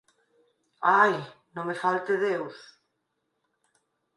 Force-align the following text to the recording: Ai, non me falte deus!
Ai, 1.01 1.15
non 1.53 1.67
me 1.69 1.75
falte 1.83 2.13
deus! 2.27 2.57